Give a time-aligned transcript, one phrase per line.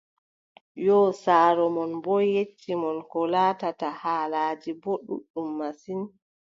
[0.85, 6.01] Yoo saaro mon boo yecci mon koo laatata, haalaaji boo ɗuuɗɗum masin.